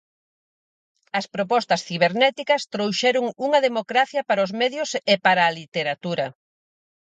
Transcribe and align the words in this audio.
As 1.19 1.25
propostas 1.35 1.81
cibernéticas 1.87 2.61
trouxeron 2.73 3.25
unha 3.45 3.63
democracia 3.67 4.21
para 4.29 4.45
os 4.45 4.51
medios 4.61 4.89
e 5.13 5.15
para 5.25 5.41
a 5.45 5.53
literatura. 5.59 6.27